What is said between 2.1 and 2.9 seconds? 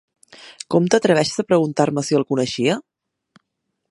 el coneixia?